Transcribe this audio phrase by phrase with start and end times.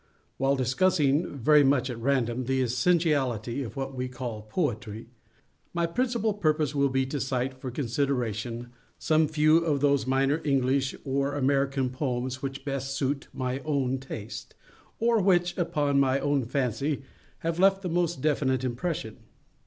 [0.37, 5.09] While discussing, very much at random, the essentiality of what we call Poetry,
[5.75, 10.95] my principal purpose will be to cite for consideration, some few of those minor English
[11.05, 14.55] or American poems which best suit my own taste,
[14.97, 17.03] or which, upon my own fancy,
[17.45, 19.17] have left the most definite impression.